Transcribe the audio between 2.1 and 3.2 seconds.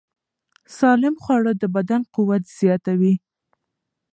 قوت زیاتوي.